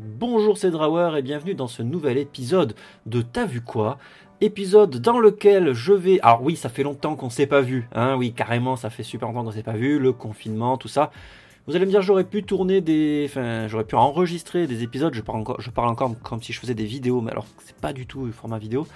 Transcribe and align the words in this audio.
Bonjour 0.00 0.56
c'est 0.56 0.70
Drawer 0.70 1.16
et 1.16 1.22
bienvenue 1.22 1.56
dans 1.56 1.66
ce 1.66 1.82
nouvel 1.82 2.18
épisode 2.18 2.76
de 3.06 3.20
T'as 3.20 3.46
vu 3.46 3.60
quoi? 3.60 3.98
Épisode 4.40 4.98
dans 4.98 5.18
lequel 5.18 5.72
je 5.72 5.92
vais... 5.92 6.20
Alors 6.20 6.44
oui, 6.44 6.54
ça 6.54 6.68
fait 6.68 6.84
longtemps 6.84 7.16
qu'on 7.16 7.30
s'est 7.30 7.48
pas 7.48 7.62
vu, 7.62 7.88
hein, 7.92 8.14
oui 8.14 8.32
carrément 8.32 8.76
ça 8.76 8.90
fait 8.90 9.02
super 9.02 9.26
longtemps 9.26 9.42
qu'on 9.42 9.50
s'est 9.50 9.64
pas 9.64 9.72
vu, 9.72 9.98
le 9.98 10.12
confinement, 10.12 10.76
tout 10.76 10.86
ça. 10.86 11.10
Vous 11.66 11.74
allez 11.74 11.84
me 11.84 11.90
dire 11.90 12.00
j'aurais 12.00 12.22
pu 12.22 12.44
tourner 12.44 12.80
des... 12.80 13.26
Enfin 13.28 13.66
j'aurais 13.66 13.82
pu 13.82 13.96
enregistrer 13.96 14.68
des 14.68 14.84
épisodes, 14.84 15.12
je 15.14 15.20
parle, 15.20 15.40
encore, 15.40 15.60
je 15.60 15.70
parle 15.70 15.88
encore 15.88 16.14
comme 16.22 16.40
si 16.40 16.52
je 16.52 16.60
faisais 16.60 16.74
des 16.74 16.86
vidéos, 16.86 17.20
mais 17.20 17.32
alors 17.32 17.46
c'est 17.64 17.74
pas 17.74 17.92
du 17.92 18.06
tout 18.06 18.24
le 18.24 18.30
format 18.30 18.58
vidéo. 18.58 18.86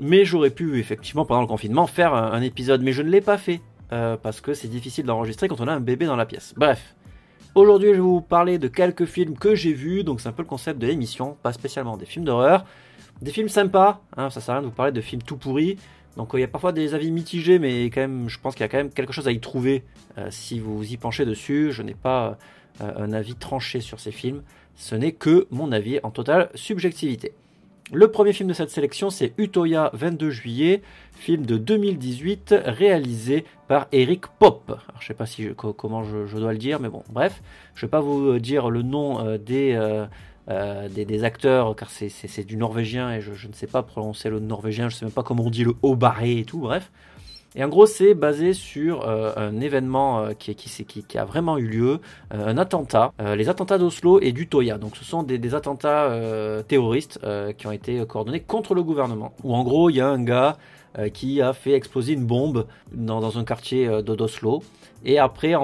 Mais 0.00 0.24
j'aurais 0.24 0.50
pu 0.50 0.80
effectivement 0.80 1.26
pendant 1.26 1.42
le 1.42 1.46
confinement 1.46 1.86
faire 1.86 2.12
un, 2.12 2.42
épisode, 2.42 2.82
mais 2.82 2.90
je 2.90 3.02
ne 3.02 3.10
l'ai 3.10 3.20
pas 3.20 3.38
fait. 3.38 3.60
Euh, 3.90 4.16
parce 4.20 4.40
que 4.40 4.52
c'est 4.52 4.68
difficile 4.68 5.06
d'enregistrer 5.06 5.48
quand 5.48 5.62
on 5.62 5.68
a 5.68 5.72
un 5.72 5.80
bébé 5.80 6.04
dans 6.06 6.16
la 6.16 6.26
pièce. 6.26 6.52
Bref, 6.58 6.94
Aujourd'hui, 7.58 7.88
je 7.88 7.94
vais 7.94 7.98
vous 7.98 8.20
parler 8.20 8.56
de 8.56 8.68
quelques 8.68 9.06
films 9.06 9.36
que 9.36 9.56
j'ai 9.56 9.72
vus, 9.72 10.04
donc 10.04 10.20
c'est 10.20 10.28
un 10.28 10.32
peu 10.32 10.42
le 10.42 10.48
concept 10.48 10.78
de 10.78 10.86
l'émission, 10.86 11.36
pas 11.42 11.52
spécialement 11.52 11.96
des 11.96 12.06
films 12.06 12.24
d'horreur. 12.24 12.64
Des 13.20 13.32
films 13.32 13.48
sympas, 13.48 14.00
hein, 14.16 14.30
ça 14.30 14.40
sert 14.40 14.54
à 14.54 14.58
rien 14.58 14.62
de 14.62 14.68
vous 14.68 14.76
parler 14.76 14.92
de 14.92 15.00
films 15.00 15.22
tout 15.22 15.36
pourris. 15.36 15.76
Donc 16.16 16.30
il 16.34 16.38
y 16.38 16.44
a 16.44 16.46
parfois 16.46 16.70
des 16.70 16.94
avis 16.94 17.10
mitigés, 17.10 17.58
mais 17.58 17.86
quand 17.86 18.28
je 18.28 18.38
pense 18.38 18.54
qu'il 18.54 18.60
y 18.60 18.64
a 18.64 18.68
quand 18.68 18.76
même 18.76 18.90
quelque 18.90 19.12
chose 19.12 19.26
à 19.26 19.32
y 19.32 19.40
trouver 19.40 19.82
euh, 20.18 20.28
si 20.30 20.60
vous 20.60 20.84
y 20.84 20.96
penchez 20.98 21.24
dessus. 21.24 21.72
Je 21.72 21.82
n'ai 21.82 21.94
pas 21.94 22.38
euh, 22.80 22.92
un 22.96 23.12
avis 23.12 23.34
tranché 23.34 23.80
sur 23.80 23.98
ces 23.98 24.12
films, 24.12 24.44
ce 24.76 24.94
n'est 24.94 25.10
que 25.10 25.48
mon 25.50 25.72
avis 25.72 25.98
en 26.04 26.12
totale 26.12 26.50
subjectivité. 26.54 27.32
Le 27.90 28.10
premier 28.10 28.34
film 28.34 28.50
de 28.50 28.54
cette 28.54 28.68
sélection, 28.68 29.08
c'est 29.08 29.32
Utoya 29.38 29.90
22 29.94 30.28
juillet, 30.28 30.82
film 31.12 31.46
de 31.46 31.56
2018 31.56 32.54
réalisé 32.66 33.46
par 33.66 33.86
Eric 33.92 34.26
Pop. 34.38 34.78
je 34.98 35.04
ne 35.04 35.06
sais 35.06 35.14
pas 35.14 35.24
si 35.24 35.48
comment 35.56 36.04
je, 36.04 36.36
dois 36.36 36.52
le 36.52 36.58
dire, 36.58 36.80
mais 36.80 36.90
bon, 36.90 37.02
bref, 37.08 37.40
je 37.74 37.80
ne 37.80 37.86
vais 37.86 37.90
pas 37.90 38.00
vous 38.00 38.38
dire 38.40 38.68
le 38.68 38.82
nom 38.82 39.26
euh, 39.26 39.38
euh, 39.50 40.06
euh, 40.50 40.88
des, 40.90 41.06
des, 41.06 41.24
acteurs, 41.24 41.74
car 41.76 41.88
c'est 41.88 42.44
du 42.44 42.58
norvégien 42.58 43.10
et 43.10 43.22
je, 43.22 43.32
je, 43.32 43.48
ne 43.48 43.54
sais 43.54 43.66
pas 43.66 43.82
prononcer 43.82 44.28
le 44.28 44.38
norvégien, 44.38 44.90
je 44.90 44.96
ne 44.96 44.98
sais 44.98 45.04
même 45.06 45.12
pas 45.12 45.22
comment 45.22 45.44
on 45.44 45.50
dit 45.50 45.64
le 45.64 45.72
haut 45.80 45.96
barré 45.96 46.40
et 46.40 46.44
tout, 46.44 46.58
bref. 46.58 46.90
Et 47.54 47.64
en 47.64 47.68
gros, 47.68 47.86
c'est 47.86 48.14
basé 48.14 48.52
sur 48.52 49.08
euh, 49.08 49.32
un 49.36 49.60
événement 49.60 50.20
euh, 50.20 50.32
qui, 50.38 50.54
qui, 50.54 50.84
qui, 50.84 51.18
a 51.18 51.24
vraiment 51.24 51.56
eu 51.56 51.66
lieu, 51.66 52.00
euh, 52.34 52.46
un 52.46 52.58
attentat, 52.58 53.12
les 53.36 53.48
attentats 53.48 53.78
d'Oslo 53.78 54.20
et 54.20 54.32
d'Utoya. 54.32 54.78
Donc, 54.78 54.96
ce 54.96 55.04
sont 55.04 55.22
des, 55.22 55.38
des 55.38 55.54
attentats 55.54 56.12
terroristes 56.66 57.20
qui 57.56 57.66
ont 57.66 57.72
été 57.72 58.04
coordonnés 58.06 58.40
contre 58.40 58.74
le 58.74 58.82
gouvernement. 58.82 59.32
Où 59.42 59.54
en 59.54 59.64
gros, 59.64 59.90
il 59.90 59.96
y 59.96 60.00
a 60.00 60.08
un 60.08 60.22
gars 60.22 60.56
qui 61.12 61.40
a 61.40 61.52
fait 61.52 61.72
exploser 61.72 62.14
une 62.14 62.24
bombe 62.24 62.66
dans, 62.92 63.38
un 63.38 63.44
quartier 63.44 64.02
d'Oslo. 64.02 64.62
Et 65.04 65.18
après, 65.18 65.54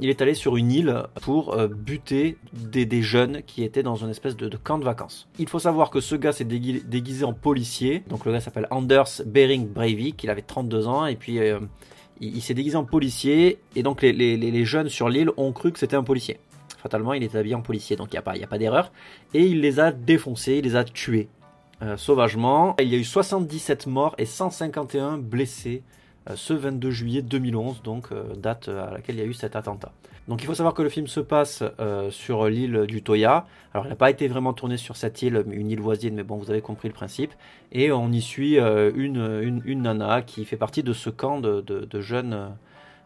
il 0.00 0.08
est 0.08 0.20
allé 0.20 0.34
sur 0.34 0.56
une 0.56 0.72
île 0.72 1.02
pour 1.22 1.54
euh, 1.54 1.68
buter 1.68 2.36
des, 2.52 3.02
jeunes 3.02 3.42
qui 3.46 3.62
étaient 3.62 3.82
dans 3.82 3.94
une 3.94 4.10
espèce 4.10 4.36
de, 4.36 4.48
camp 4.56 4.78
de 4.78 4.84
vacances. 4.84 5.28
Il 5.38 5.48
faut 5.48 5.58
savoir 5.58 5.90
que 5.90 6.00
ce 6.00 6.16
gars 6.16 6.32
s'est 6.32 6.44
déguisé, 6.44 7.24
en 7.24 7.32
policier. 7.32 8.02
Donc 8.08 8.24
le 8.24 8.32
gars 8.32 8.40
s'appelle 8.40 8.66
Anders 8.70 9.22
Bering 9.26 9.68
Breivik. 9.68 10.22
Il 10.24 10.30
avait 10.30 10.42
32 10.42 10.88
ans 10.88 11.06
et 11.06 11.14
puis 11.14 11.38
euh, 11.38 11.60
il, 12.20 12.42
s'est 12.42 12.54
déguisé 12.54 12.76
en 12.76 12.84
policier. 12.84 13.58
Et 13.76 13.82
donc 13.82 14.02
les, 14.02 14.64
jeunes 14.64 14.88
sur 14.88 15.08
l'île 15.08 15.30
ont 15.36 15.52
cru 15.52 15.70
que 15.70 15.78
c'était 15.78 15.96
un 15.96 16.04
policier. 16.04 16.38
Fatalement, 16.82 17.14
il 17.14 17.22
est 17.22 17.34
habillé 17.34 17.54
en 17.54 17.62
policier, 17.62 17.96
donc 17.96 18.08
il 18.12 18.16
n'y 18.16 18.18
a 18.18 18.22
pas, 18.22 18.32
a 18.32 18.46
pas 18.46 18.58
d'erreur. 18.58 18.92
Et 19.32 19.46
il 19.46 19.60
les 19.60 19.80
a 19.80 19.90
défoncés, 19.92 20.56
il 20.56 20.64
les 20.64 20.76
a 20.76 20.84
tués 20.84 21.28
euh, 21.82 21.96
sauvagement. 21.96 22.76
Il 22.80 22.88
y 22.88 22.94
a 22.94 22.98
eu 22.98 23.04
77 23.04 23.88
morts 23.88 24.14
et 24.16 24.26
151 24.26 25.18
blessés 25.18 25.82
euh, 26.30 26.34
ce 26.36 26.54
22 26.54 26.90
juillet 26.90 27.22
2011, 27.22 27.82
donc 27.82 28.12
euh, 28.12 28.34
date 28.36 28.68
à 28.68 28.92
laquelle 28.92 29.16
il 29.16 29.18
y 29.18 29.24
a 29.24 29.26
eu 29.26 29.34
cet 29.34 29.56
attentat. 29.56 29.90
Donc 30.28 30.42
il 30.42 30.46
faut 30.46 30.54
savoir 30.54 30.74
que 30.74 30.82
le 30.82 30.88
film 30.88 31.06
se 31.06 31.20
passe 31.20 31.62
sur 32.08 32.46
l'île 32.46 32.86
du 32.86 33.02
Toya. 33.02 33.44
Alors 33.74 33.84
il 33.84 33.90
n'a 33.90 33.94
pas 33.94 34.08
été 34.08 34.26
vraiment 34.26 34.54
tourné 34.54 34.78
sur 34.78 34.96
cette 34.96 35.20
île, 35.20 35.44
une 35.50 35.70
île 35.70 35.82
voisine, 35.82 36.14
mais 36.14 36.22
bon, 36.22 36.38
vous 36.38 36.50
avez 36.50 36.62
compris 36.62 36.88
le 36.88 36.94
principe. 36.94 37.32
Et 37.72 37.92
on 37.92 38.10
y 38.10 38.22
suit 38.22 38.56
une, 38.56 39.62
une, 39.66 39.82
nana 39.82 40.22
qui 40.22 40.46
fait 40.46 40.56
partie 40.56 40.82
de 40.82 40.94
ce 40.94 41.10
camp 41.10 41.40
de, 41.40 41.60
de, 41.60 42.00
jeunes 42.00 42.52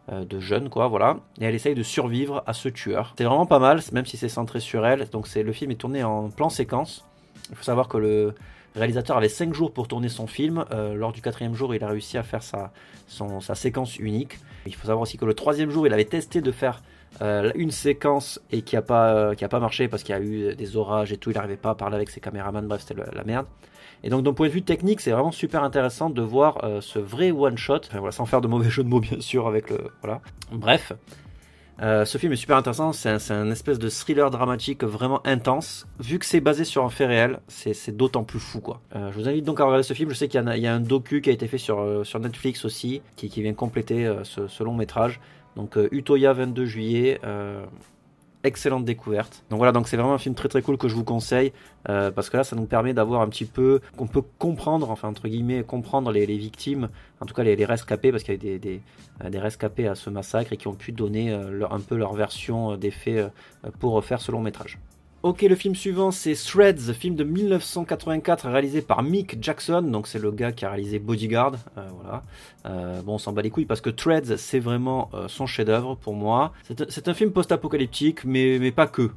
de 0.09 0.39
jeunes 0.39 0.69
quoi 0.69 0.87
voilà 0.87 1.17
et 1.41 1.45
elle 1.45 1.53
essaye 1.55 1.75
de 1.75 1.83
survivre 1.83 2.41
à 2.47 2.53
ce 2.53 2.69
tueur 2.69 3.13
c'est 3.15 3.25
vraiment 3.25 3.45
pas 3.45 3.59
mal 3.59 3.81
même 3.91 4.05
si 4.07 4.17
c'est 4.17 4.29
centré 4.29 4.59
sur 4.59 4.83
elle 4.83 5.07
donc 5.09 5.31
le 5.35 5.51
film 5.51 5.69
est 5.69 5.75
tourné 5.75 6.03
en 6.03 6.29
plan 6.29 6.49
séquence 6.49 7.05
il 7.51 7.55
faut 7.55 7.63
savoir 7.63 7.87
que 7.87 7.97
le 7.97 8.33
le 8.79 8.83
réalisateur 8.83 9.17
avait 9.17 9.27
5 9.27 9.53
jours 9.53 9.73
pour 9.73 9.89
tourner 9.89 10.07
son 10.07 10.25
film. 10.25 10.63
Euh, 10.71 10.95
lors 10.95 11.11
du 11.11 11.21
quatrième 11.21 11.53
jour, 11.53 11.75
il 11.75 11.83
a 11.83 11.89
réussi 11.89 12.17
à 12.17 12.23
faire 12.23 12.41
sa, 12.41 12.71
séquence 13.53 13.99
unique. 13.99 14.39
Il 14.65 14.73
faut 14.73 14.87
savoir 14.87 15.01
aussi 15.01 15.17
que 15.17 15.25
le 15.25 15.33
troisième 15.33 15.69
jour, 15.69 15.85
il 15.85 15.91
avait 15.91 16.05
testé 16.05 16.39
de 16.39 16.49
faire 16.53 16.81
euh, 17.21 17.51
une 17.55 17.71
séquence 17.71 18.39
et 18.53 18.61
qui 18.61 18.75
n'a 18.75 18.81
pas, 18.81 19.13
euh, 19.13 19.35
pas 19.35 19.59
marché 19.59 19.89
parce 19.89 20.03
qu'il 20.03 20.15
y 20.15 20.17
a 20.17 20.21
eu 20.21 20.55
des 20.55 20.77
orages 20.77 21.11
et 21.11 21.17
tout. 21.17 21.29
Il 21.29 21.33
n'arrivait 21.33 21.57
pas 21.57 21.71
à 21.71 21.75
parler 21.75 21.97
avec 21.97 22.09
ses 22.09 22.21
caméramans. 22.21 22.65
Bref, 22.69 22.85
c'était 22.87 23.03
la 23.13 23.23
merde. 23.25 23.47
Et 24.01 24.09
donc, 24.09 24.23
d'un 24.23 24.31
point 24.31 24.47
de 24.47 24.53
vue 24.53 24.61
technique, 24.61 25.01
c'est 25.01 25.11
vraiment 25.11 25.33
super 25.33 25.61
intéressant 25.61 26.09
de 26.09 26.21
voir 26.21 26.61
ce 26.79 26.99
vrai 26.99 27.31
one 27.31 27.57
shot. 27.57 27.81
voilà, 27.91 28.13
sans 28.13 28.25
faire 28.25 28.39
de 28.39 28.47
mauvais 28.47 28.69
jeu 28.69 28.85
de 28.85 28.87
mots, 28.87 28.99
bien 29.01 29.19
sûr, 29.19 29.45
avec 29.45 29.69
le. 29.69 29.91
Voilà. 30.01 30.21
Bref. 30.53 30.93
Euh, 31.81 32.03
ce 32.03 32.17
film 32.17 32.33
est 32.33 32.37
super 32.37 32.57
intéressant, 32.57 32.91
c'est 32.91 33.31
un, 33.31 33.51
espèce 33.51 33.79
de 33.79 33.89
thriller 33.89 34.29
dramatique 34.29 34.83
vraiment 34.83 35.25
intense. 35.25 35.87
Vu 35.99 36.19
que 36.19 36.25
c'est 36.25 36.41
basé 36.41 36.65
sur 36.65 36.83
un 36.83 36.89
fait 36.89 37.05
réel, 37.05 37.39
c'est 37.47 37.95
d'autant 37.95 38.23
plus 38.23 38.39
fou 38.39 38.59
quoi. 38.59 38.81
Euh, 38.95 39.11
je 39.11 39.19
vous 39.19 39.29
invite 39.29 39.45
donc 39.45 39.59
à 39.61 39.63
regarder 39.63 39.83
ce 39.83 39.93
film. 39.93 40.09
Je 40.09 40.15
sais 40.15 40.27
qu'il 40.27 40.41
y, 40.43 40.67
a 40.67 40.73
un 40.73 40.79
docu 40.79 41.21
qui 41.21 41.29
a 41.29 41.33
été 41.33 41.47
fait 41.47 41.57
sur, 41.57 41.79
euh, 41.79 42.03
sur 42.03 42.19
Netflix 42.19 42.65
aussi, 42.65 43.01
qui, 43.15 43.29
vient 43.41 43.53
compléter 43.53 44.13
ce, 44.23 44.63
long 44.63 44.73
métrage. 44.73 45.21
Donc 45.55 45.77
Utoya 45.91 46.33
22 46.33 46.65
juillet, 46.65 47.19
excellente 48.43 48.85
découverte. 48.85 49.43
Donc 49.49 49.57
voilà, 49.57 49.71
donc 49.71 49.87
c'est 49.87 49.97
vraiment 49.97 50.13
un 50.13 50.19
film 50.19 50.35
très 50.35 50.47
très 50.47 50.61
cool 50.61 50.77
que 50.77 50.87
je 50.87 50.95
vous 50.95 51.03
conseille 51.03 51.51
euh, 51.89 52.11
parce 52.11 52.29
que 52.29 52.37
là, 52.37 52.43
ça 52.43 52.55
nous 52.55 52.65
permet 52.65 52.93
d'avoir 52.93 53.21
un 53.21 53.27
petit 53.27 53.45
peu, 53.45 53.81
qu'on 53.97 54.07
peut 54.07 54.23
comprendre, 54.37 54.89
enfin 54.91 55.09
entre 55.09 55.27
guillemets, 55.27 55.63
comprendre 55.63 56.11
les, 56.11 56.25
victimes, 56.25 56.89
en 57.19 57.25
tout 57.25 57.33
cas 57.33 57.43
les, 57.43 57.65
rescapés, 57.65 58.11
parce 58.11 58.23
qu'il 58.23 58.43
y 58.43 58.55
a 58.55 58.57
des, 58.57 58.81
euh, 59.23 59.39
rescapés 59.39 59.87
à 59.87 59.95
ce 59.95 60.09
massacre 60.09 60.53
et 60.53 60.57
qui 60.57 60.67
ont 60.67 60.73
pu 60.73 60.91
donner 60.91 61.31
euh, 61.31 61.65
un 61.69 61.79
peu 61.79 61.95
leur 61.95 62.13
version 62.13 62.77
des 62.77 62.91
faits 62.91 63.31
pour 63.79 64.03
faire 64.03 64.21
ce 64.21 64.31
long 64.31 64.41
métrage. 64.41 64.79
Ok, 65.21 65.41
le 65.41 65.55
film 65.55 65.75
suivant 65.75 66.11
c'est 66.11 66.33
Threads, 66.33 66.93
film 66.93 67.15
de 67.15 67.25
1984 67.25 68.47
réalisé 68.47 68.81
par 68.81 69.03
Mick 69.03 69.43
Jackson, 69.43 69.81
donc 69.81 70.07
c'est 70.07 70.17
le 70.17 70.31
gars 70.31 70.53
qui 70.53 70.63
a 70.63 70.69
réalisé 70.69 70.97
Bodyguard. 70.97 71.55
Euh, 71.77 71.81
voilà. 72.01 72.23
Euh, 72.65 73.01
bon, 73.01 73.15
on 73.15 73.17
s'en 73.17 73.33
bat 73.33 73.41
les 73.41 73.49
couilles 73.49 73.65
parce 73.65 73.81
que 73.81 73.89
Threads 73.89 74.37
c'est 74.37 74.59
vraiment 74.59 75.09
euh, 75.13 75.27
son 75.27 75.45
chef-d'œuvre 75.45 75.95
pour 75.95 76.13
moi. 76.13 76.53
C'est 76.87 77.09
un 77.09 77.13
film 77.13 77.33
post-apocalyptique, 77.33 78.23
mais, 78.23 78.59
mais 78.61 78.71
pas 78.71 78.87
que. 78.87 79.11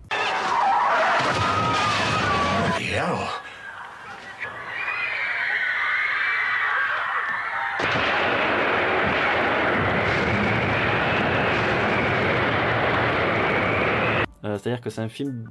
Euh, 14.45 14.59
c'est-à-dire 14.59 14.81
que 14.81 14.91
c'est 14.91 15.01
un 15.01 15.09
film 15.09 15.49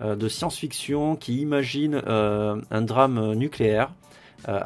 euh, 0.00 0.16
de 0.16 0.28
science-fiction 0.28 1.16
qui 1.16 1.40
imagine 1.40 2.00
euh, 2.06 2.60
un 2.70 2.82
drame 2.82 3.34
nucléaire 3.34 3.92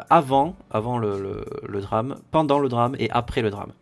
avant, 0.08 0.56
avant 0.70 0.96
le, 0.96 1.44
drame, 1.82 2.16
pendant 2.30 2.58
le 2.58 2.70
drame 2.70 2.96
et 2.98 3.10
après 3.10 3.42
le 3.42 3.50
drame. 3.50 3.72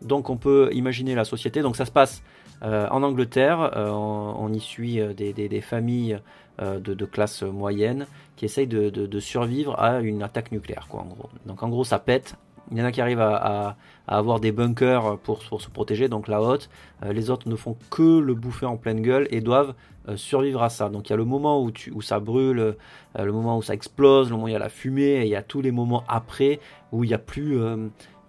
Donc 0.00 0.30
on 0.30 0.38
peut 0.38 0.70
imaginer 0.72 1.14
la 1.14 1.26
société. 1.26 1.60
Donc 1.60 1.76
ça 1.76 1.84
se 1.84 1.90
passe 1.90 2.22
en 2.62 3.02
Angleterre. 3.02 3.70
On, 3.76 4.50
y 4.50 4.60
suit 4.60 4.98
des, 5.14 5.60
familles 5.60 6.18
de, 6.58 7.04
classe 7.04 7.42
moyenne 7.42 8.06
qui 8.36 8.46
essayent 8.46 8.66
de, 8.66 9.20
survivre 9.20 9.78
à 9.78 10.00
une 10.00 10.22
attaque 10.22 10.52
nucléaire. 10.52 10.86
Quoi, 10.88 11.02
en 11.02 11.08
gros. 11.08 11.28
Donc 11.44 11.62
en 11.62 11.68
gros 11.68 11.84
ça 11.84 11.98
pète 11.98 12.34
il 12.72 12.78
y 12.78 12.82
en 12.82 12.84
a 12.84 12.92
qui 12.92 13.00
arrivent 13.00 13.20
à, 13.20 13.76
avoir 14.08 14.40
des 14.40 14.50
bunkers 14.50 15.18
pour, 15.18 15.42
se 15.42 15.68
protéger, 15.70 16.08
donc 16.08 16.26
la 16.26 16.42
haute. 16.42 16.68
Euh, 17.04 17.12
les 17.12 17.30
autres 17.30 17.48
ne 17.48 17.54
font 17.54 17.76
que 17.90 18.18
le 18.18 18.34
bouffer 18.34 18.66
en 18.66 18.76
pleine 18.76 19.00
gueule 19.00 19.28
et 19.30 19.40
doivent 19.40 19.74
euh, 20.08 20.16
survivre 20.16 20.62
à 20.62 20.70
ça. 20.70 20.88
Donc 20.88 21.08
il 21.08 21.10
y 21.10 21.12
a 21.12 21.16
le 21.16 21.24
moment 21.24 21.62
où, 21.62 22.02
ça 22.02 22.18
brûle, 22.18 22.58
euh, 22.58 22.74
le 23.16 23.32
moment 23.32 23.58
où 23.58 23.62
ça 23.62 23.74
explose, 23.74 24.28
le 24.28 24.32
moment 24.32 24.46
où 24.46 24.48
il 24.48 24.52
y 24.52 24.56
a 24.56 24.58
la 24.58 24.68
fumée, 24.68 25.20
et 25.20 25.22
il 25.22 25.28
y 25.28 25.36
a 25.36 25.42
tous 25.42 25.60
les 25.60 25.70
moments 25.70 26.02
après 26.08 26.58
où 26.90 27.04
il 27.04 27.08
n'y 27.08 27.14
a 27.14 27.18
plus... 27.18 27.58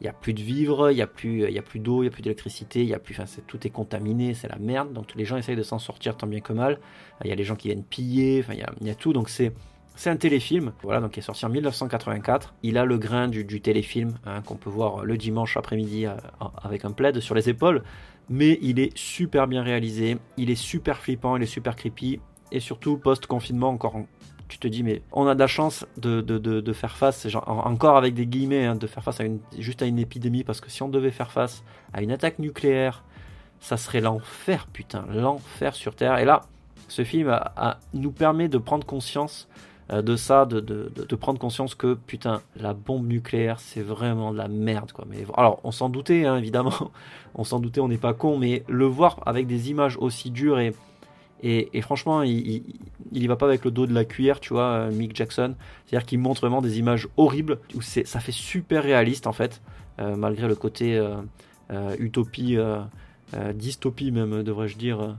il 0.02 0.08
a 0.08 0.14
plus 0.14 0.34
de 0.34 0.42
vivres, 0.42 0.92
il 0.92 0.98
y 0.98 1.02
a 1.02 1.08
plus, 1.08 1.40
d'eau, 1.80 2.04
il 2.04 2.06
y 2.06 2.10
a 2.10 2.12
plus 2.12 2.22
d'électricité, 2.22 2.96
enfin, 2.96 3.24
tout 3.48 3.66
est 3.66 3.70
contaminé, 3.70 4.34
c'est 4.34 4.50
la 4.50 4.58
merde. 4.58 4.94
Donc 4.94 5.16
les 5.16 5.26
gens 5.26 5.38
essayent 5.38 5.56
de 5.56 5.64
s'en 5.64 5.80
sortir 5.80 6.18
tant 6.18 6.28
bien 6.28 6.42
que 6.42 6.54
mal. 6.54 6.80
Il 7.24 7.30
y 7.30 7.34
a 7.34 7.36
les 7.36 7.46
gens 7.46 7.56
qui 7.56 7.70
viennent 7.70 7.84
piller, 7.84 8.42
enfin, 8.44 8.54
il 8.54 8.60
y 8.60 8.64
a, 8.64 8.72
il 8.82 8.88
y 8.88 8.92
a 8.92 8.96
tout. 8.96 9.14
Donc 9.14 9.30
c'est, 9.30 9.54
c'est 9.96 10.10
un 10.10 10.16
téléfilm, 10.16 10.74
voilà, 10.82 11.00
donc 11.02 11.12
qui 11.12 11.20
est 11.20 11.24
sorti 11.24 11.46
en 11.46 11.50
1984. 11.50 12.56
Il 12.64 12.78
a 12.78 12.86
le 12.86 12.98
grain 12.98 13.28
du, 13.28 13.62
téléfilm 13.62 14.16
hein, 14.26 14.42
qu'on 14.42 14.56
peut 14.56 14.70
voir 14.70 15.06
le 15.06 15.18
dimanche 15.18 15.56
après-midi 15.56 16.08
euh, 16.08 16.16
avec 16.64 16.84
un 16.86 16.92
plaid 16.92 17.20
sur 17.20 17.36
les 17.36 17.50
épaules, 17.50 17.84
mais 18.30 18.58
il 18.62 18.80
est 18.80 18.96
super 18.98 19.48
bien 19.48 19.62
réalisé, 19.62 20.18
il 20.38 20.50
est 20.50 20.56
super 20.56 20.98
flippant, 20.98 21.38
il 21.38 21.44
est 21.44 21.48
super 21.48 21.76
creepy, 21.76 22.20
et 22.52 22.60
surtout 22.60 22.98
post-confinement 22.98 23.70
encore. 23.70 23.96
Tu 24.48 24.58
te 24.60 24.68
dis, 24.68 24.84
mais 24.84 25.02
on 25.12 25.26
a 25.28 25.36
de 25.36 25.40
la 25.40 25.48
chance 25.48 25.86
de, 25.98 26.74
faire 26.74 26.96
face, 26.96 27.28
encore 27.46 27.98
avec 27.98 28.14
des 28.14 28.28
guillemets, 28.28 28.66
hein, 28.66 28.76
de 28.76 28.88
faire 28.88 29.04
face 29.04 29.20
à 29.20 29.24
juste 29.58 29.82
à 29.82 29.86
une 29.86 30.00
épidémie, 30.00 30.44
parce 30.44 30.62
que 30.62 30.70
si 30.70 30.84
on 30.84 30.90
devait 30.90 31.12
faire 31.12 31.32
face 31.32 31.64
à 31.94 32.02
une 32.02 32.12
attaque 32.12 32.40
nucléaire, 32.40 33.04
ça 33.60 33.78
serait 33.78 34.02
l'enfer, 34.02 34.68
putain, 34.68 35.06
l'enfer 35.10 35.76
sur 35.76 35.96
Terre. 35.96 36.18
Et 36.18 36.26
là, 36.26 36.42
Ce 36.90 37.04
film 37.04 37.34
nous 37.94 38.12
permet 38.12 38.50
de 38.50 38.58
prendre 38.58 38.86
conscience 38.86 39.48
de 39.90 40.16
ça, 40.16 40.46
de, 40.46 40.60
de, 40.62 41.16
prendre 41.16 41.40
conscience 41.40 41.76
que 41.76 41.94
putain, 41.94 42.42
la 42.56 42.74
bombe 42.74 43.08
nucléaire, 43.08 43.60
c'est 43.60 43.82
vraiment 43.82 44.32
de 44.32 44.38
la 44.38 44.48
merde. 44.48 44.92
Quoi. 44.92 45.06
Mais, 45.10 45.26
alors, 45.36 45.60
on 45.64 45.72
s'en 45.72 45.90
doutait, 45.90 46.26
hein, 46.26 46.38
évidemment, 46.38 46.92
on 47.36 47.44
s'en 47.44 47.60
doutait, 47.60 47.82
on 47.82 47.90
n'est 47.90 47.98
pas 47.98 48.14
con, 48.14 48.38
mais 48.38 48.64
le 48.68 48.86
voir 48.86 49.20
avec 49.26 49.46
des 49.48 49.70
images 49.70 49.98
aussi 49.98 50.32
dures 50.32 50.60
et, 50.60 50.74
et, 51.46 51.82
franchement, 51.82 52.22
il, 52.22 52.64
il, 53.12 53.28
va 53.28 53.36
pas 53.36 53.48
avec 53.48 53.66
le 53.66 53.72
dos 53.72 53.86
de 53.86 53.94
la 53.94 54.06
cuillère, 54.06 54.40
tu 54.40 54.54
vois, 54.54 54.64
euh, 54.64 54.92
Mick 54.92 55.14
Jackson. 55.14 55.56
C'est-à-dire 55.86 56.06
qu'il 56.06 56.20
montre 56.20 56.40
vraiment 56.40 56.62
des 56.62 56.80
images 56.80 57.10
horribles 57.18 57.60
où 57.76 57.82
ça 57.82 58.20
fait 58.22 58.32
super 58.32 58.84
réaliste 58.84 59.28
en 59.28 59.34
fait, 59.34 59.62
euh, 60.00 60.16
malgré 60.16 60.48
le 60.48 60.56
côté 60.56 61.02
utopie, 62.00 62.58
dystopie 63.54 64.12
même, 64.12 64.44
devrais-je 64.44 64.78
dire 64.78 65.02
euh, 65.02 65.14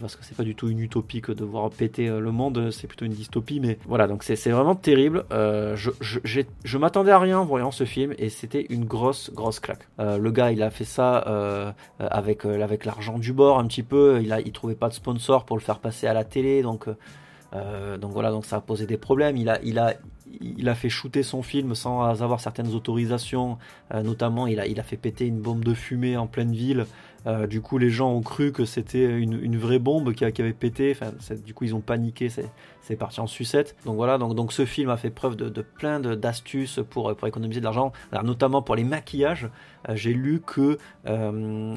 parce 0.00 0.16
que 0.16 0.24
c'est 0.24 0.36
pas 0.36 0.42
du 0.42 0.54
tout 0.54 0.68
une 0.68 0.80
utopie 0.80 1.20
que 1.20 1.32
de 1.32 1.44
voir 1.44 1.70
péter 1.70 2.08
euh, 2.08 2.20
le 2.20 2.30
monde, 2.30 2.70
c'est 2.70 2.86
plutôt 2.86 3.04
une 3.04 3.12
dystopie. 3.12 3.60
Mais 3.60 3.78
voilà, 3.86 4.06
donc 4.06 4.22
c'est 4.22 4.50
vraiment 4.50 4.74
terrible. 4.74 5.24
Euh, 5.32 5.76
je, 5.76 6.78
m'attendais 6.78 7.10
à 7.10 7.18
rien 7.18 7.38
en 7.38 7.44
voyant 7.44 7.70
ce 7.70 7.84
film 7.84 8.14
et 8.18 8.28
c'était 8.28 8.66
une 8.70 8.84
grosse, 8.84 9.30
grosse 9.32 9.60
claque. 9.60 9.88
le 9.98 10.30
gars, 10.30 10.52
il 10.52 10.62
a 10.62 10.70
fait 10.70 10.84
ça 10.84 11.74
avec, 11.98 12.44
avec 12.44 12.84
l'argent 12.84 13.18
du 13.18 13.32
bord 13.32 13.58
un 13.58 13.66
petit 13.66 13.82
peu. 13.82 14.20
Il, 14.22 14.32
a, 14.32 14.42
trouvait 14.52 14.74
pas 14.74 14.88
de 14.88 14.94
sponsor 14.94 15.44
pour 15.44 15.56
le 15.56 15.62
faire 15.62 15.78
passer 15.78 16.06
à 16.06 16.12
la 16.12 16.24
télé, 16.24 16.62
donc. 16.62 16.86
donc 17.52 18.12
voilà, 18.12 18.30
donc 18.30 18.44
ça 18.44 18.56
a 18.56 18.60
posé 18.60 18.86
des 18.86 18.96
problèmes. 18.96 19.36
Il 19.36 19.48
a, 19.48 19.60
il 19.62 19.78
a, 19.78 19.94
il 20.40 20.68
a 20.68 20.74
fait 20.74 20.88
shooter 20.88 21.22
son 21.22 21.42
film 21.42 21.74
sans 21.74 22.02
avoir 22.02 22.40
certaines 22.40 22.74
autorisations. 22.74 23.58
notamment, 23.92 24.46
il 24.46 24.60
a, 24.60 24.66
il 24.66 24.78
a 24.78 24.82
fait 24.84 24.96
péter 24.96 25.26
une 25.26 25.40
bombe 25.40 25.64
de 25.64 25.74
fumée 25.74 26.16
en 26.16 26.26
pleine 26.26 26.52
ville. 26.52 26.86
Euh, 27.28 27.46
du 27.46 27.60
coup, 27.60 27.78
les 27.78 27.90
gens 27.90 28.10
ont 28.10 28.22
cru 28.22 28.52
que 28.52 28.64
c'était 28.64 29.18
une, 29.18 29.58
vraie 29.58 29.78
bombe 29.78 30.14
qui, 30.14 30.24
avait 30.24 30.52
pété. 30.52 30.96
Du 31.44 31.52
coup, 31.52 31.64
ils 31.64 31.74
ont 31.74 31.80
paniqué. 31.80 32.30
C'est 32.30 32.96
parti 32.96 33.20
en 33.20 33.26
sucette. 33.26 33.76
Donc 33.84 33.96
voilà. 33.96 34.16
Donc, 34.18 34.52
ce 34.52 34.64
film 34.64 34.88
a 34.88 34.96
fait 34.96 35.10
preuve 35.10 35.36
de, 35.36 35.62
plein 35.62 36.00
d'astuces 36.00 36.80
pour, 36.88 37.14
pour 37.14 37.28
économiser 37.28 37.60
de 37.60 37.64
l'argent, 37.64 37.92
notamment 38.24 38.62
pour 38.62 38.76
les 38.76 38.84
maquillages. 38.84 39.48
Euh, 39.88 39.94
j'ai 39.94 40.14
lu 40.14 40.40
que 40.40 40.78
euh, 41.06 41.76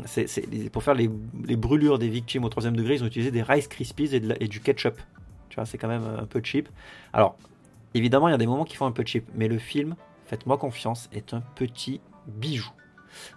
pour 0.72 0.84
faire 0.84 0.96
les, 0.96 1.10
brûlures 1.58 2.00
des 2.00 2.10
victimes 2.10 2.46
au 2.46 2.50
troisième 2.50 2.76
degré, 2.76 2.96
ils 2.96 3.04
ont 3.04 3.08
utilisé 3.08 3.32
des 3.32 3.44
Rice 3.44 3.68
Krispies 3.68 4.16
et, 4.16 4.22
et 4.40 4.48
du 4.48 4.62
ketchup. 4.62 5.00
Tu 5.50 5.56
vois, 5.56 5.66
c'est 5.66 5.78
quand 5.78 5.90
même 5.90 6.06
un 6.18 6.26
peu 6.26 6.42
cheap. 6.42 6.70
Alors, 7.12 7.36
évidemment, 7.94 8.30
il 8.30 8.32
y 8.32 8.36
a 8.36 8.38
des 8.38 8.48
moments 8.48 8.64
qui 8.64 8.78
font 8.78 8.86
un 8.86 8.92
peu 8.92 9.04
cheap, 9.06 9.26
mais 9.36 9.50
le 9.50 9.58
film, 9.58 9.96
faites-moi 10.26 10.58
confiance, 10.58 11.10
est 11.12 11.34
un 11.34 11.42
petit 11.56 12.00
bijou. 12.26 12.72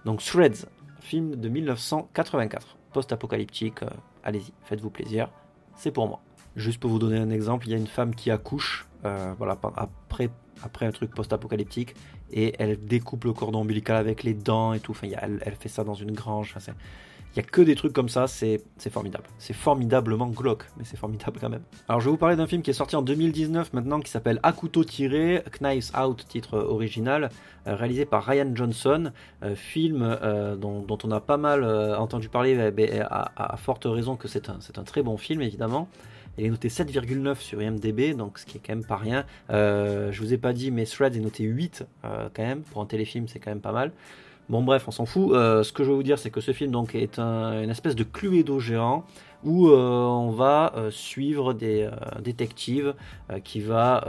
Donc 0.05 0.23
Threads, 0.23 0.67
film 1.05 1.37
de 1.37 1.49
1984, 1.49 2.77
post-apocalyptique. 2.93 3.83
Euh, 3.83 3.91
allez-y, 4.25 4.53
faites-vous 4.65 4.91
plaisir, 4.91 5.31
c'est 5.77 5.91
pour 5.91 6.09
moi. 6.09 6.21
Juste 6.57 6.81
pour 6.81 6.91
vous 6.91 6.99
donner 6.99 7.19
un 7.19 7.31
exemple, 7.31 7.67
il 7.69 7.73
y 7.73 7.75
a 7.75 7.77
une 7.77 7.87
femme 7.87 8.15
qui 8.15 8.31
accouche, 8.31 8.87
euh, 9.05 9.35
voilà, 9.39 9.59
après, 9.77 10.31
après 10.63 10.87
un 10.87 10.93
truc 10.93 11.15
post-apocalyptique, 11.15 11.95
et 12.33 12.55
elle 12.59 12.85
découpe 12.85 13.25
le 13.25 13.33
cordon 13.33 13.61
ombilical 13.61 13.97
avec 13.97 14.23
les 14.23 14.35
dents 14.35 14.73
et 14.73 14.81
tout. 14.81 14.93
Enfin, 14.93 15.09
elle, 15.21 15.57
fait 15.57 15.69
ça 15.69 15.85
dans 15.85 15.95
une 15.95 16.13
grange. 16.13 16.55
Il 17.35 17.41
n'y 17.41 17.47
a 17.47 17.51
que 17.51 17.63
des 17.63 17.75
trucs 17.75 17.93
comme 17.93 18.09
ça, 18.09 18.29
c'est 18.29 18.63
formidable. 18.91 19.25
C'est 19.39 19.55
formidablement 19.55 20.29
glauque, 20.29 20.67
mais 20.77 20.85
c'est 20.85 20.97
formidable 20.97 21.39
quand 21.41 21.49
même. 21.49 21.65
Alors 21.89 22.01
je 22.01 22.07
vais 22.07 22.13
vous 22.13 22.17
parler 22.17 22.37
d'un 22.37 22.47
film 22.47 22.63
qui 22.63 22.71
est 22.71 22.75
sorti 22.75 22.95
en 22.95 23.03
2019 23.03 23.73
maintenant, 23.73 23.99
qui 23.99 24.11
s'appelle 24.11 24.39
À 24.45 24.53
couteau 24.53 24.85
tiré, 24.85 25.43
Knives 25.61 25.91
Out, 26.01 26.27
titre 26.29 26.59
original, 26.59 27.31
euh, 27.67 27.75
réalisé 27.75 28.05
par 28.05 28.25
Ryan 28.25 28.55
Johnson, 28.55 29.11
euh, 29.43 29.57
film 29.57 30.03
euh, 30.03 30.55
dont, 30.55 30.87
on 31.03 31.11
a 31.11 31.21
pas 31.21 31.37
mal 31.37 31.65
entendu 31.97 32.29
parler, 32.29 32.57
à, 32.57 33.57
forte 33.57 33.85
raison 33.87 34.15
que 34.15 34.29
c'est 34.29 34.49
un, 34.49 34.85
très 34.85 35.03
bon 35.03 35.17
film 35.17 35.43
évidemment. 35.43 35.89
Il 36.39 36.47
est 36.47 36.51
noté 36.51 36.69
7,9 36.69 37.37
sur 37.41 37.61
IMDB, 37.61 38.17
donc 38.17 38.39
ce 38.39 38.47
qui 38.47 38.59
est 38.59 38.61
quand 38.65 38.75
même 38.75 38.85
pas 38.85 38.97
rien. 38.97 39.25
je 39.49 40.19
vous 40.21 40.33
ai 40.33 40.39
pas 40.39 40.53
dit, 40.53 40.71
mais 40.71 40.85
Threads 40.85 41.17
est 41.17 41.21
noté 41.21 41.43
8 41.43 41.85
quand 42.03 42.43
même. 42.43 42.63
Pour 42.63 42.81
un 42.81 42.87
téléfilm, 42.87 43.27
c'est 43.27 43.41
quand 43.41 43.51
même 43.51 43.61
pas 43.61 43.73
mal. 43.73 43.91
Bon 44.49 44.63
bref, 44.63 44.85
on 44.87 44.91
s'en 44.91 45.07
fout. 45.07 45.33
Euh, 45.33 45.63
ce 45.63 45.73
que 45.73 45.85
je 45.85 45.91
veux 45.91 45.97
vous 45.97 46.03
dire, 46.03 46.19
c'est 46.19 46.31
que 46.31 46.41
ce 46.41 46.53
film 46.53 46.71
donc 46.71 46.95
est 46.95 47.19
une 47.19 47.71
espèce 47.71 47.97
de 47.97 48.05
cluedo 48.05 48.61
géant 48.61 49.05
où 49.45 49.69
euh, 49.69 49.77
on 49.77 50.31
va 50.31 50.73
euh, 50.77 50.91
suivre 50.91 51.53
des 51.53 51.83
euh, 51.83 52.21
détectives 52.21 52.95
qui 53.43 53.61
va 53.61 54.05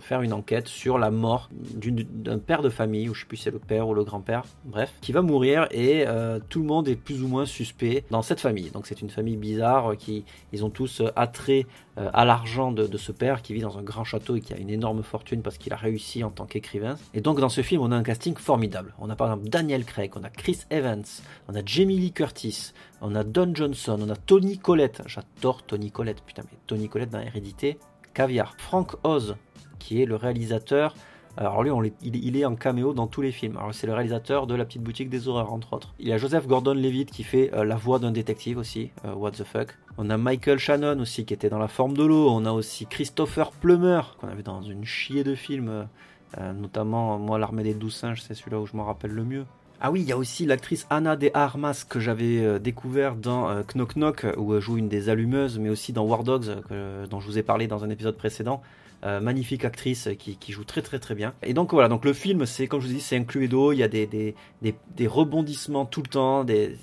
faire 0.00 0.20
une 0.20 0.32
enquête 0.32 0.68
sur 0.68 0.98
la 0.98 1.10
mort 1.10 1.48
d'un 1.50 2.38
père 2.38 2.60
de 2.60 2.68
famille, 2.68 3.08
ou 3.08 3.14
je 3.14 3.20
sais 3.20 3.26
plus 3.26 3.38
si 3.38 3.44
c'est 3.44 3.50
le 3.50 3.58
père 3.58 3.88
ou 3.88 3.94
le 3.94 4.04
grand-père, 4.04 4.44
bref, 4.64 4.92
qui 5.00 5.12
va 5.12 5.22
mourir 5.22 5.66
et 5.70 6.04
tout 6.48 6.60
le 6.60 6.66
monde 6.66 6.88
est 6.88 6.96
plus 6.96 7.22
ou 7.22 7.28
moins 7.28 7.46
suspect 7.46 8.04
dans 8.10 8.22
cette 8.22 8.40
famille. 8.40 8.70
Donc 8.70 8.86
c'est 8.86 9.00
une 9.00 9.08
famille 9.08 9.36
bizarre 9.36 9.96
qui 9.96 10.24
ils 10.52 10.64
ont 10.64 10.70
tous 10.70 11.02
attrait 11.16 11.66
à 11.96 12.24
l'argent 12.24 12.70
de, 12.70 12.86
de, 12.86 12.98
ce 12.98 13.12
père 13.12 13.42
qui 13.42 13.54
vit 13.54 13.60
dans 13.60 13.78
un 13.78 13.82
grand 13.82 14.04
château 14.04 14.36
et 14.36 14.40
qui 14.40 14.52
a 14.52 14.58
une 14.58 14.70
énorme 14.70 15.02
fortune 15.02 15.42
parce 15.42 15.58
qu'il 15.58 15.72
a 15.72 15.76
réussi 15.76 16.22
en 16.22 16.30
tant 16.30 16.44
qu'écrivain. 16.44 16.96
Et 17.14 17.20
donc 17.20 17.40
dans 17.40 17.48
ce 17.48 17.62
film, 17.62 17.80
on 17.82 17.90
a 17.90 17.96
un 17.96 18.02
casting 18.02 18.36
formidable. 18.36 18.94
On 18.98 19.10
a 19.10 19.16
par 19.16 19.28
exemple 19.28 19.48
Daniel 19.48 19.84
Craig, 19.84 20.12
on 20.16 20.22
a 20.22 20.30
Chris 20.30 20.60
Evans, 20.70 21.04
on 21.48 21.54
a 21.54 21.64
Jamie 21.64 21.98
Lee 21.98 22.12
Curtis, 22.12 22.72
on 23.00 23.14
a 23.14 23.24
Don 23.24 23.54
Johnson, 23.54 23.98
on 24.00 24.10
a 24.10 24.16
Tony 24.16 24.58
Collette. 24.58 25.02
J'adore 25.06 25.62
Tony 25.62 25.90
Collette, 25.90 26.22
putain, 26.22 26.42
mais 26.50 26.58
Tony 26.66 26.88
Collette 26.88 27.10
dans 27.10 27.20
Hérédité, 27.20 27.78
caviar. 28.14 28.54
Frank 28.58 28.96
Oz, 29.04 29.36
qui 29.78 30.02
est 30.02 30.06
le 30.06 30.16
réalisateur. 30.16 30.94
Alors 31.36 31.62
lui, 31.62 31.92
il, 32.02 32.36
est 32.36 32.44
en 32.44 32.56
caméo 32.56 32.92
dans 32.92 33.06
tous 33.06 33.22
les 33.22 33.30
films. 33.30 33.56
Alors 33.56 33.72
c'est 33.72 33.86
le 33.86 33.94
réalisateur 33.94 34.48
de 34.48 34.56
La 34.56 34.64
Petite 34.64 34.82
Boutique 34.82 35.08
des 35.08 35.28
Horreurs, 35.28 35.52
entre 35.52 35.72
autres. 35.74 35.94
Il 36.00 36.08
y 36.08 36.12
a 36.12 36.18
Joseph 36.18 36.48
Gordon-Levitt 36.48 37.12
qui 37.12 37.22
fait 37.22 37.54
euh, 37.54 37.64
la 37.64 37.76
voix 37.76 38.00
d'un 38.00 38.10
détective 38.10 38.58
aussi, 38.58 38.90
euh, 39.04 39.14
What 39.14 39.32
the 39.32 39.44
fuck. 39.44 39.78
On 39.98 40.10
a 40.10 40.16
Michael 40.16 40.58
Shannon 40.58 40.98
aussi 40.98 41.24
qui 41.24 41.34
était 41.34 41.48
dans 41.48 41.58
La 41.58 41.68
Forme 41.68 41.96
de 41.96 42.02
l'eau. 42.02 42.28
On 42.28 42.44
a 42.44 42.50
aussi 42.50 42.86
Christopher 42.86 43.52
Plummer 43.52 44.00
qu'on 44.20 44.26
avait 44.26 44.42
dans 44.42 44.62
une 44.62 44.84
chier 44.84 45.22
de 45.22 45.36
films, 45.36 45.86
euh, 46.38 46.52
notamment 46.52 47.18
moi 47.20 47.38
l'Armée 47.38 47.62
des 47.62 47.74
Douze 47.74 47.94
Singes, 47.94 48.20
c'est 48.20 48.34
celui-là 48.34 48.58
où 48.58 48.66
je 48.66 48.76
m'en 48.76 48.84
rappelle 48.84 49.12
le 49.12 49.24
mieux. 49.24 49.46
Ah 49.80 49.92
oui, 49.92 50.00
il 50.00 50.08
y 50.08 50.12
a 50.12 50.16
aussi 50.16 50.44
l'actrice 50.44 50.86
Anna 50.90 51.14
de 51.14 51.30
Armas 51.34 51.84
que 51.88 52.00
j'avais 52.00 52.44
euh, 52.44 52.58
découvert 52.58 53.14
dans 53.14 53.48
euh, 53.48 53.62
Knock 53.74 53.94
Knock 53.94 54.26
où 54.36 54.54
elle 54.54 54.60
joue 54.60 54.76
une 54.76 54.88
des 54.88 55.08
allumeuses, 55.08 55.58
mais 55.58 55.68
aussi 55.68 55.92
dans 55.92 56.04
War 56.04 56.24
Dogs 56.24 56.62
dont 57.08 57.20
je 57.20 57.26
vous 57.26 57.38
ai 57.38 57.42
parlé 57.42 57.68
dans 57.68 57.84
un 57.84 57.90
épisode 57.90 58.16
précédent. 58.16 58.60
Euh, 59.04 59.20
magnifique 59.20 59.64
actrice 59.64 60.08
qui, 60.18 60.36
joue 60.52 60.64
très 60.64 60.82
très 60.82 60.98
très 60.98 61.14
bien. 61.14 61.32
Et 61.44 61.54
donc 61.54 61.72
voilà, 61.72 61.88
donc 61.88 62.04
le 62.04 62.12
film, 62.12 62.46
c'est 62.46 62.66
comme 62.66 62.80
je 62.80 62.88
vous 62.88 62.94
dis, 62.94 63.00
c'est 63.00 63.16
inclus 63.16 63.46
d'eau, 63.46 63.70
il 63.70 63.76
y 63.76 63.84
a 63.84 63.88
des, 63.88 64.08
des, 64.08 64.34
des, 64.60 65.06
rebondissements 65.06 65.86
tout 65.86 66.02
le 66.02 66.08
temps, 66.08 66.42
des, 66.42 66.76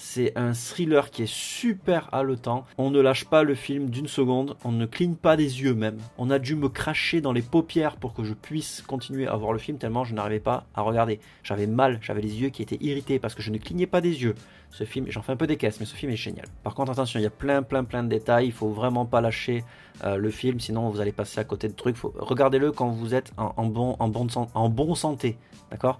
c'est 0.00 0.32
un 0.34 0.54
thriller 0.54 1.10
qui 1.10 1.24
est 1.24 1.30
super 1.30 2.08
haletant. 2.12 2.64
On 2.78 2.90
ne 2.90 3.00
lâche 3.00 3.26
pas 3.26 3.42
le 3.42 3.54
film 3.54 3.90
d'une 3.90 4.08
seconde, 4.08 4.56
on 4.64 4.72
ne 4.72 4.86
cligne 4.86 5.14
pas 5.14 5.36
des 5.36 5.62
yeux 5.62 5.74
même. 5.74 5.98
On 6.16 6.30
a 6.30 6.38
dû 6.38 6.56
me 6.56 6.70
cracher 6.70 7.20
dans 7.20 7.32
les 7.32 7.42
paupières 7.42 7.96
pour 7.96 8.14
que 8.14 8.24
je 8.24 8.32
puisse 8.32 8.80
continuer 8.80 9.28
à 9.28 9.36
voir 9.36 9.52
le 9.52 9.58
film 9.58 9.76
tellement 9.76 10.04
je 10.04 10.14
n'arrivais 10.14 10.40
pas 10.40 10.64
à 10.74 10.80
regarder. 10.80 11.20
J'avais 11.42 11.66
mal, 11.66 11.98
j'avais 12.00 12.22
les 12.22 12.40
yeux 12.40 12.48
qui 12.48 12.62
étaient 12.62 12.78
irrités 12.80 13.18
parce 13.18 13.34
que 13.34 13.42
je 13.42 13.50
ne 13.50 13.58
clignais 13.58 13.86
pas 13.86 14.00
des 14.00 14.22
yeux. 14.22 14.34
Ce 14.70 14.84
film, 14.84 15.04
j'en 15.10 15.20
fais 15.20 15.32
un 15.32 15.36
peu 15.36 15.46
des 15.46 15.58
caisses, 15.58 15.80
mais 15.80 15.86
ce 15.86 15.94
film 15.94 16.12
est 16.12 16.16
génial. 16.16 16.46
Par 16.62 16.74
contre, 16.74 16.92
attention, 16.92 17.20
il 17.20 17.24
y 17.24 17.26
a 17.26 17.30
plein, 17.30 17.62
plein, 17.62 17.84
plein 17.84 18.02
de 18.02 18.08
détails. 18.08 18.46
Il 18.46 18.52
faut 18.52 18.70
vraiment 18.70 19.04
pas 19.04 19.20
lâcher 19.20 19.64
euh, 20.04 20.16
le 20.16 20.30
film, 20.30 20.60
sinon 20.60 20.88
vous 20.88 21.00
allez 21.00 21.12
passer 21.12 21.40
à 21.40 21.44
côté 21.44 21.68
de 21.68 21.74
trucs. 21.74 21.96
Regardez-le 21.98 22.72
quand 22.72 22.88
vous 22.88 23.14
êtes 23.14 23.32
en, 23.36 23.66
bon, 23.66 23.96
en, 23.98 24.08
bon, 24.08 24.28
en 24.54 24.68
bon 24.70 24.94
santé, 24.94 25.36
d'accord? 25.70 25.98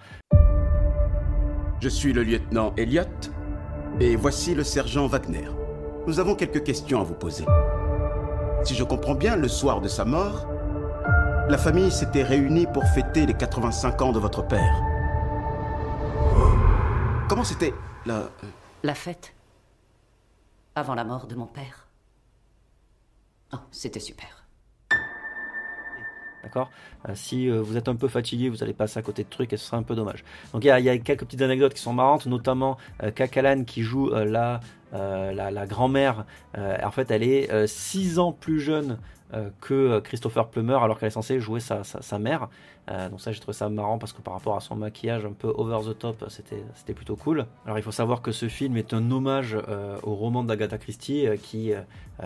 Je 1.81 1.89
suis 1.89 2.13
le 2.13 2.23
lieutenant 2.23 2.73
Elliot 2.77 3.05
et 4.01 4.17
voici 4.17 4.55
le 4.55 4.65
sergent 4.65 5.07
Wagner. 5.07 5.49
Nous 6.07 6.19
avons 6.19 6.35
quelques 6.35 6.65
questions 6.65 7.01
à 7.01 7.05
vous 7.05 7.15
poser. 7.15 7.45
Si 8.65 8.75
je 8.75 8.83
comprends 8.83 9.15
bien, 9.15 9.37
le 9.37 9.49
soir 9.49 9.81
de 9.81 9.89
sa 9.89 10.05
mort, 10.05 10.47
la 11.49 11.59
famille 11.59 11.91
s'était 11.91 12.23
réunie 12.23 12.67
pour 12.73 12.85
fêter 12.85 13.27
les 13.27 13.35
85 13.35 14.03
ans 14.03 14.13
de 14.13 14.19
votre 14.19 14.47
père. 14.47 14.83
Comment 17.29 17.45
c'était 17.45 17.75
la... 18.07 18.15
Euh, 18.15 18.29
la 18.83 18.95
fête 18.95 19.35
Avant 20.75 20.95
la 20.95 21.05
mort 21.05 21.27
de 21.27 21.35
mon 21.35 21.47
père. 21.47 21.89
Oh, 23.53 23.59
c'était 23.71 24.01
super. 24.01 24.47
Euh, 26.57 27.13
Si 27.15 27.49
euh, 27.49 27.61
vous 27.61 27.77
êtes 27.77 27.89
un 27.89 27.97
peu 27.97 28.09
fatigué, 28.09 28.49
vous 28.49 28.63
allez 28.63 28.73
passer 28.73 28.99
à 28.99 29.03
côté 29.03 29.25
de 29.25 29.29
trucs 29.29 29.53
et 29.53 29.57
ce 29.57 29.67
sera 29.67 29.77
un 29.77 29.83
peu 29.83 29.95
dommage. 29.95 30.25
Donc 30.53 30.65
il 30.65 30.69
y, 30.69 30.71
a 30.71 30.99
quelques 30.99 31.25
petites 31.25 31.43
anecdotes 31.43 31.75
qui 31.75 31.81
sont 31.81 31.93
marrantes, 31.93 32.27
notamment 32.27 32.77
euh, 33.03 33.11
Kakalan 33.11 33.65
qui 33.65 33.83
joue 33.83 34.11
la, 34.11 34.61
la, 34.93 35.67
grand-mère. 35.67 36.25
en 36.57 36.91
fait, 36.91 37.11
elle 37.11 37.23
est 37.23 37.67
6 37.67 38.19
ans 38.19 38.33
plus 38.33 38.61
jeune 38.61 38.99
que 39.61 40.01
Christopher 40.01 40.49
Plummer 40.49 40.83
alors 40.83 40.99
qu'elle 40.99 41.09
est 41.09 41.11
censée 41.11 41.41
jouer 41.41 41.61
sa, 41.61 42.19
mère. 42.19 42.49
Euh, 42.91 43.09
donc 43.09 43.21
ça 43.21 43.31
j'ai 43.31 43.39
trouvé 43.39 43.57
ça 43.57 43.69
marrant 43.69 43.99
parce 43.99 44.13
que 44.13 44.21
par 44.21 44.35
rapport 44.35 44.57
à 44.57 44.61
son 44.61 44.75
maquillage 44.75 45.25
un 45.25 45.33
peu 45.33 45.49
over 45.49 45.79
the 45.87 45.97
top 45.97 46.25
c'était, 46.29 46.95
plutôt 46.95 47.15
cool. 47.15 47.47
Alors 47.65 47.79
il 47.79 47.83
faut 47.83 47.93
savoir 47.93 48.21
que 48.21 48.33
ce 48.33 48.49
film 48.49 48.77
est 48.77 48.93
un 48.95 49.11
hommage 49.11 49.57
euh, 49.69 49.97
au 50.03 50.15
roman 50.15 50.43
d'Agatha 50.43 50.79
Christie 50.79 51.27
euh, 51.27 51.37
qui, 51.37 51.73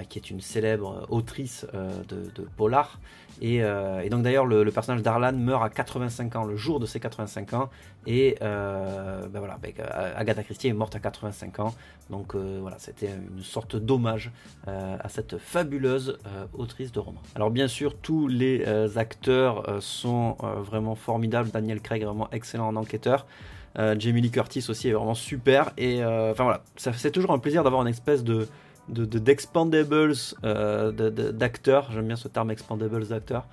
qui 0.08 0.18
est 0.18 0.30
une 0.30 0.40
célèbre 0.40 1.06
autrice 1.10 1.66
de, 1.72 2.30
de, 2.34 2.48
polar. 2.56 2.98
Et, 3.40 3.58
et 3.58 4.08
donc 4.10 4.22
d'ailleurs 4.22 4.46
le, 4.46 4.68
personnage 4.70 5.02
d'Arlan 5.02 5.32
meurt 5.32 5.62
à 5.62 5.68
85 5.68 6.36
ans, 6.36 6.44
le 6.44 6.56
jour 6.56 6.80
de 6.80 6.86
ses 6.86 6.98
85 6.98 7.52
ans. 7.52 7.70
Et 8.06 8.36
ben 8.40 9.38
voilà, 9.38 9.58
ben, 9.62 9.72
Agatha 10.16 10.42
Christie 10.42 10.68
est 10.68 10.72
morte 10.72 10.94
à 10.94 11.00
85 11.00 11.60
ans. 11.60 11.74
Donc 12.10 12.34
voilà, 12.34 12.78
c'était 12.78 13.08
une 13.08 13.42
sorte 13.42 13.76
d'hommage 13.76 14.30
à 14.66 15.08
cette 15.08 15.38
fabuleuse 15.38 16.18
autrice 16.52 16.92
de 16.92 17.00
romans. 17.00 17.22
Alors 17.34 17.50
bien 17.50 17.68
sûr, 17.68 17.96
tous 17.96 18.28
les 18.28 18.64
acteurs 18.98 19.82
sont 19.82 20.36
vraiment 20.40 20.94
formidables. 20.94 21.50
Daniel 21.50 21.80
Craig 21.80 22.02
est 22.02 22.06
vraiment 22.06 22.28
excellent 22.30 22.68
en 22.68 22.76
enquêteur. 22.76 23.26
Jamie 23.76 24.20
Lee 24.20 24.30
Curtis 24.30 24.66
aussi 24.68 24.88
est 24.88 24.92
vraiment 24.92 25.14
super. 25.14 25.72
Et 25.76 26.04
enfin 26.04 26.44
voilà, 26.44 26.62
c'est 26.76 27.10
toujours 27.10 27.32
un 27.32 27.38
plaisir 27.38 27.64
d'avoir 27.64 27.82
une 27.82 27.88
espèce 27.88 28.22
de 28.22 28.48
d'expandables 28.88 30.12
de, 30.42 31.30
d'acteurs. 31.30 31.90
J'aime 31.90 32.06
bien 32.06 32.16
ce 32.16 32.28
terme 32.28 32.50
expandables 32.50 33.06
d'acteurs. 33.08 33.46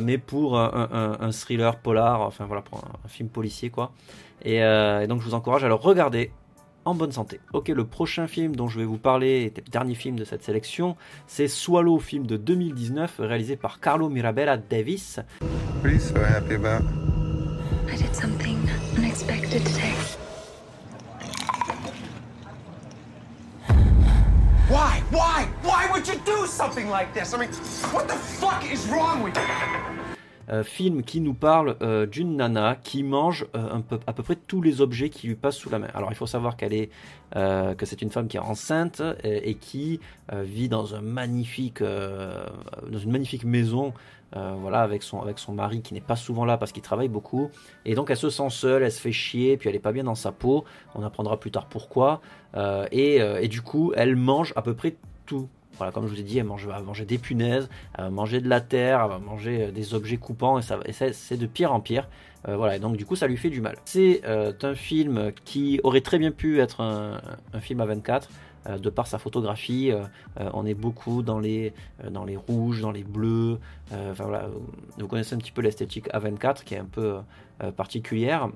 Mais 0.00 0.18
pour 0.18 0.58
un, 0.58 1.30
thriller 1.32 1.76
polar, 1.76 2.20
enfin 2.20 2.44
voilà, 2.46 2.62
pour 2.62 2.78
un, 2.78 3.08
film 3.08 3.28
policier 3.28 3.70
quoi. 3.70 3.92
Et, 4.42 4.56
et, 4.56 5.06
donc 5.08 5.20
je 5.20 5.26
vous 5.26 5.34
encourage 5.34 5.64
à 5.64 5.68
le 5.68 5.74
regarder 5.74 6.30
en 6.84 6.94
bonne 6.94 7.12
santé. 7.12 7.40
Ok, 7.52 7.68
le 7.68 7.84
prochain 7.84 8.26
film 8.26 8.56
dont 8.56 8.68
je 8.68 8.78
vais 8.78 8.84
vous 8.84 8.98
parler, 8.98 9.52
le 9.56 9.70
dernier 9.70 9.94
film 9.94 10.16
de 10.16 10.24
cette 10.24 10.42
sélection, 10.42 10.96
c'est 11.26 11.48
Swallow, 11.48 11.98
film 11.98 12.26
de 12.26 12.36
2019 12.36 13.16
réalisé 13.20 13.56
par 13.56 13.80
Carlo 13.80 14.08
Mirabella 14.08 14.56
Davis. 14.56 15.20
What 15.82 15.86
are 15.86 15.92
you 15.92 16.00
so 16.00 16.16
happy 16.16 16.54
about? 16.54 16.84
I 17.88 17.96
did 17.96 18.14
something 18.14 18.58
unexpected 18.96 19.64
today. 19.64 19.94
Why? 24.68 25.02
Why? 25.10 25.48
Why? 25.62 25.69
Euh, 30.50 30.64
film 30.64 31.04
qui 31.04 31.20
nous 31.20 31.34
parle 31.34 31.76
euh, 31.80 32.06
d'une 32.06 32.36
nana 32.36 32.76
qui 32.82 33.04
mange 33.04 33.46
euh, 33.54 33.78
à 34.06 34.12
peu 34.12 34.22
près 34.24 34.34
tous 34.34 34.62
les 34.62 34.80
objets 34.80 35.08
qui 35.08 35.28
lui 35.28 35.36
passent 35.36 35.56
sous 35.56 35.70
la 35.70 35.78
main. 35.78 35.86
Alors 35.94 36.10
il 36.10 36.16
faut 36.16 36.26
savoir 36.26 36.56
qu'elle 36.56 36.72
est, 36.72 36.90
que 37.32 37.86
c'est 37.86 38.02
une 38.02 38.10
femme 38.10 38.26
qui 38.26 38.36
est 38.36 38.40
enceinte 38.40 39.00
et, 39.22 39.54
qui 39.54 40.00
vit 40.32 40.68
dans 40.68 40.96
un 40.96 41.00
magnifique, 41.00 41.80
dans 41.80 42.98
une 42.98 43.12
magnifique 43.12 43.44
maison. 43.44 43.92
voilà, 44.32 44.80
avec 44.80 45.04
son, 45.04 45.20
avec 45.20 45.38
son 45.38 45.52
mari 45.52 45.80
qui 45.82 45.94
n'est 45.94 46.00
pas 46.00 46.16
souvent 46.16 46.44
là 46.44 46.56
parce 46.58 46.72
qu'il 46.72 46.82
travaille 46.82 47.08
beaucoup. 47.08 47.50
Et 47.84 47.94
donc 47.94 48.10
elle 48.10 48.16
se 48.16 48.30
sent 48.30 48.50
seule, 48.50 48.82
elle 48.82 48.90
se 48.90 49.00
fait 49.00 49.12
chier, 49.12 49.56
puis 49.56 49.68
elle 49.68 49.76
est 49.76 49.78
pas 49.78 49.92
bien 49.92 50.04
dans 50.04 50.16
sa 50.16 50.32
peau. 50.32 50.64
On 50.96 51.04
apprendra 51.04 51.38
plus 51.38 51.52
tard 51.52 51.66
pourquoi. 51.66 52.20
et, 52.90 53.48
du 53.48 53.62
coup, 53.62 53.92
elle 53.94 54.16
mange 54.16 54.52
à 54.56 54.62
peu 54.62 54.74
près 54.74 54.96
tout. 55.26 55.48
Voilà, 55.76 55.92
comme 55.92 56.06
je 56.06 56.12
vous 56.12 56.20
ai 56.20 56.22
dit, 56.22 56.38
elle, 56.38 56.44
mange, 56.44 56.66
va 56.66 56.80
manger 56.82 57.04
des 57.04 57.18
punaises, 57.18 57.68
elle 57.96 58.04
va 58.04 58.10
manger 58.10 58.40
de 58.40 58.48
la 58.48 58.60
terre, 58.60 59.00
elle 59.02 59.10
va 59.10 59.18
manger 59.18 59.64
euh, 59.64 59.70
des 59.70 59.94
objets 59.94 60.16
coupants, 60.16 60.58
et, 60.58 60.62
ça, 60.62 60.78
c'est 61.12 61.36
de 61.36 61.46
pire 61.46 61.72
en 61.72 61.80
pire. 61.80 62.08
Euh, 62.48 62.56
voilà, 62.56 62.76
et 62.76 62.78
donc 62.78 62.96
du 62.96 63.06
coup, 63.06 63.16
ça 63.16 63.26
lui 63.26 63.36
fait 63.36 63.50
du 63.50 63.60
mal. 63.60 63.76
C'est 63.84 64.22
euh, 64.24 64.52
un 64.62 64.74
film 64.74 65.32
qui 65.44 65.80
aurait 65.82 66.00
très 66.00 66.18
bien 66.18 66.30
pu 66.30 66.60
être 66.60 66.80
un, 66.82 67.20
film 67.60 67.80
à 67.80 67.86
24 67.86 68.28
de 68.78 68.90
par 68.90 69.06
sa 69.06 69.18
photographie. 69.18 69.90
on 70.36 70.66
est 70.66 70.74
beaucoup 70.74 71.22
dans 71.22 71.38
les, 71.38 71.72
dans 72.10 72.26
les 72.26 72.36
rouges, 72.36 72.82
dans 72.82 72.90
les 72.90 73.04
bleus. 73.04 73.58
voilà, 74.16 74.50
vous 74.98 75.08
connaissez 75.08 75.34
un 75.34 75.38
petit 75.38 75.50
peu 75.50 75.62
l'esthétique 75.62 76.08
A24 76.10 76.62
qui 76.64 76.74
est 76.74 76.78
un 76.78 76.84
peu 76.84 77.16
particulière. 77.76 78.50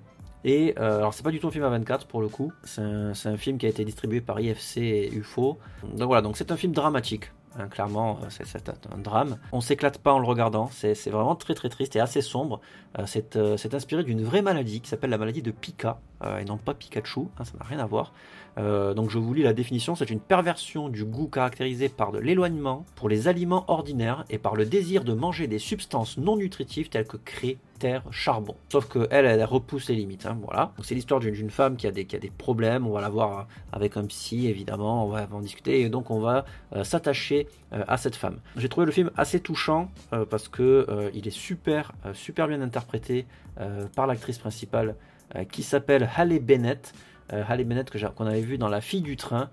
Et 0.45 0.75
euh, 0.79 0.99
alors, 0.99 1.15
c'est 1.15 1.23
pas 1.23 1.31
du 1.31 1.41
tout 1.41 1.49
un 1.49 1.51
film 1.51 1.65
à 1.65 1.71
24 1.71 2.07
pour 2.07 2.21
le 2.21 2.29
coup. 2.29 2.53
C'est 2.65 2.83
un, 2.83 3.37
film 3.37 3.59
qui 3.59 3.67
a 3.67 3.69
été 3.69 3.85
distribué 3.85 4.21
par 4.21 4.41
IFC 4.41 4.79
et 4.79 5.15
UFO. 5.15 5.59
Donc 5.83 6.07
voilà, 6.07 6.23
donc 6.23 6.37
c'est 6.37 6.53
un 6.53 6.57
film 6.57 6.73
dramatique. 6.73 7.31
Hein, 7.59 7.69
clairement, 7.69 8.19
euh, 8.23 8.27
c'est 8.29 8.69
un 8.69 8.99
drame. 8.99 9.39
On 9.53 9.61
s'éclate 9.61 9.99
pas 9.99 10.13
en 10.13 10.19
le 10.19 10.27
regardant. 10.27 10.69
C'est 10.73 11.09
vraiment 11.09 11.35
très 11.37 11.55
très 11.55 11.69
triste 11.69 11.97
et 11.97 12.01
assez 12.01 12.21
sombre. 12.21 12.61
Euh, 12.99 13.07
c'est 13.07 13.75
inspiré 13.75 14.05
d'une 14.05 14.23
vraie 14.23 14.43
maladie 14.43 14.81
qui 14.81 14.89
s'appelle 14.89 15.11
la 15.11 15.19
maladie 15.19 15.43
de 15.43 15.51
Pika 15.51 15.99
et 16.41 16.45
non 16.45 16.57
pas 16.57 16.75
Pikachu. 16.75 17.21
Hein, 17.39 17.45
ça 17.45 17.53
n'a 17.59 17.65
rien 17.65 17.79
à 17.79 17.87
voir. 17.87 18.13
Euh, 18.59 18.95
donc 18.95 19.11
je 19.11 19.19
vous 19.19 19.35
lis 19.35 19.43
la 19.43 19.53
définition, 19.53 19.97
c'est 19.97 20.11
une 20.11 20.21
perversion 20.21 20.89
du 20.89 21.05
goût 21.05 21.27
caractérisée 21.27 21.89
par 21.89 22.13
de 22.13 22.19
l'éloignement 22.19 22.85
pour 22.95 23.09
les 23.09 23.27
aliments 23.27 23.65
ordinaires 23.69 24.25
et 24.31 24.39
par 24.39 24.55
le 24.55 24.65
désir 24.65 25.05
de 25.05 25.13
manger 25.13 25.49
des 25.49 25.59
substances 25.59 26.19
non 26.19 26.37
nutritives 26.37 26.89
telles 26.89 27.07
que 27.07 27.17
craie, 27.17 27.59
charbon. 28.11 28.57
Sauf 28.71 28.89
que 28.89 29.07
elle, 29.11 29.43
repousse 29.45 29.89
les 29.89 29.95
limites. 29.95 30.27
Hein, 30.27 30.39
voilà. 30.43 30.73
C'est 30.83 30.95
l'histoire 30.95 31.21
d'une 31.21 31.51
femme 31.51 31.77
qui 31.77 31.87
a, 31.87 31.91
des, 31.91 32.05
problèmes. 32.37 32.87
On 32.87 32.93
va 32.93 33.01
la 33.01 33.09
voir 33.09 33.47
avec 33.73 33.97
un 33.97 34.05
psy, 34.07 34.49
évidemment. 34.49 35.07
On 35.07 35.09
va 35.09 35.29
en 35.33 35.41
discuter 35.41 35.81
et 35.81 35.89
donc 35.89 36.11
on 36.11 36.21
va 36.21 36.45
euh, 36.75 36.85
s'attacher 36.85 37.49
euh, 37.73 37.85
à 37.89 37.97
cette 37.97 38.17
femme. 38.17 38.39
J'ai 38.57 38.69
trouvé 38.69 38.87
le 38.87 38.93
film 38.93 39.11
assez 39.17 39.41
touchant 39.41 39.91
parce 40.31 40.49
que 40.49 41.11
il 41.15 41.27
est 41.27 41.37
super, 41.37 41.93
super 42.13 42.49
bien 42.49 42.61
interprété 42.61 43.27
par 43.95 44.07
l'actrice 44.07 44.39
principale 44.39 44.97
qui 45.51 45.63
s'appelle 45.63 46.09
Halle 46.17 46.39
Bennett. 46.39 46.93
Euh, 47.33 47.43
Halle 47.49 47.65
Bennett 47.65 47.91
qu'on 48.15 48.27
avait 48.27 48.41
vu 48.43 48.59
dans 48.59 48.69
La 48.69 48.81
fille 48.81 49.01
du 49.01 49.17
train, 49.17 49.51